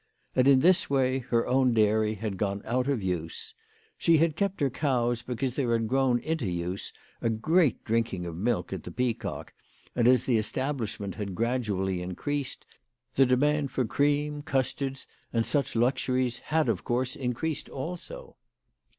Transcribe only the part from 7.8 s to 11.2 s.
drinking of milk at the Peacock, and as the establishment